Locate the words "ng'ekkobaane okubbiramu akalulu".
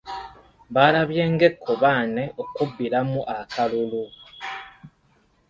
1.31-4.03